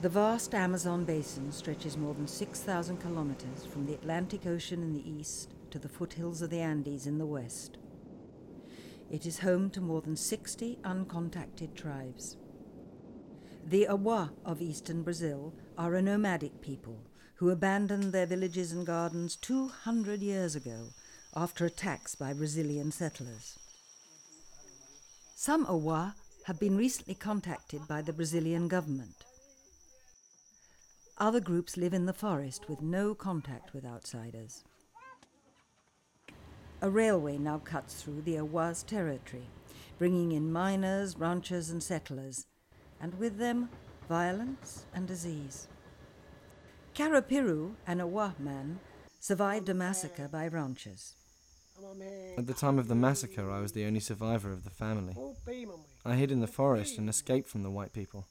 [0.00, 5.06] The vast Amazon basin stretches more than 6,000 kilometers from the Atlantic Ocean in the
[5.06, 7.76] east to the foothills of the Andes in the west.
[9.10, 12.38] It is home to more than 60 uncontacted tribes.
[13.66, 17.04] The Awa of eastern Brazil are a nomadic people
[17.34, 20.86] who abandoned their villages and gardens 200 years ago
[21.36, 23.58] after attacks by Brazilian settlers.
[25.36, 26.14] Some Awa
[26.46, 29.26] have been recently contacted by the Brazilian government.
[31.20, 34.64] Other groups live in the forest with no contact with outsiders.
[36.80, 39.44] A railway now cuts through the Awa's territory,
[39.98, 42.46] bringing in miners, ranchers, and settlers,
[43.02, 43.68] and with them
[44.08, 45.68] violence and disease.
[46.94, 48.80] Karapiru, an Awa man,
[49.18, 51.16] survived a massacre by ranchers.
[52.38, 55.14] At the time of the massacre, I was the only survivor of the family.
[56.04, 58.26] I hid in the forest and escaped from the white people.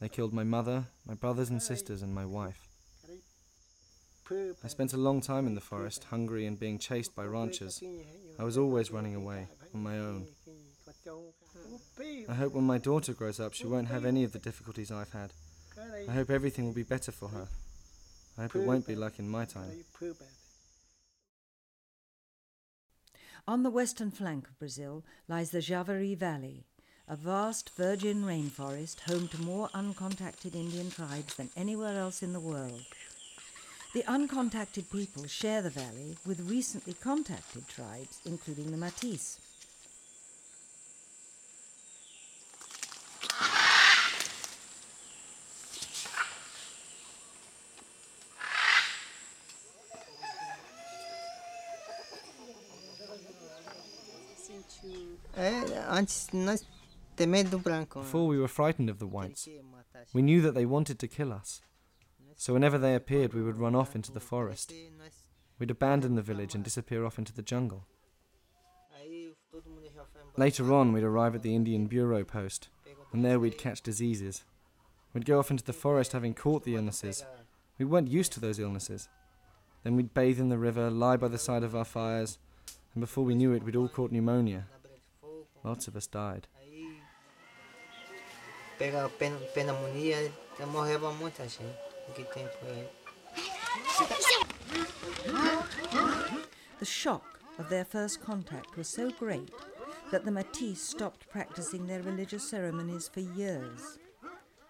[0.00, 2.68] They killed my mother, my brothers and sisters, and my wife.
[4.64, 7.82] I spent a long time in the forest, hungry and being chased by ranchers.
[8.38, 10.26] I was always running away, on my own.
[12.28, 15.12] I hope when my daughter grows up, she won't have any of the difficulties I've
[15.12, 15.32] had.
[16.08, 17.48] I hope everything will be better for her.
[18.38, 19.84] I hope it won't be like in my time.
[23.48, 26.62] On the western flank of Brazil lies the Javari Valley,
[27.08, 32.38] a vast virgin rainforest home to more uncontacted Indian tribes than anywhere else in the
[32.38, 32.84] world.
[33.94, 39.38] The uncontacted people share the valley with recently contacted tribes, including the Matis.
[55.36, 56.66] Eh, antes nós
[57.16, 58.00] tememos do branco.
[58.00, 60.14] Before we were frightened of the whites, Queria matar a gente.
[60.14, 61.62] we knew that they wanted to kill us.
[62.36, 64.72] So whenever they appeared, we would run off into the forest.
[65.58, 67.84] We'd abandon the village and disappear off into the jungle.
[68.94, 70.38] Aí todo mundo já foi embora.
[70.38, 72.68] Later on, we'd arrive at the Indian Bureau post,
[73.12, 74.44] and there we'd catch diseases.
[75.14, 77.24] We'd go off into the forest having caught the illnesses.
[77.78, 79.08] We weren't used to those illnesses.
[79.84, 82.38] Then we'd bathe in the river, lie by the side of our fires,
[82.94, 84.66] and before we knew it, we'd all caught pneumonia.
[85.64, 86.46] Lots of us died.
[96.78, 99.50] The shock of their first contact was so great
[100.10, 103.98] that the Matis stopped practicing their religious ceremonies for years,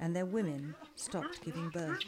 [0.00, 2.00] and their women stopped giving birth.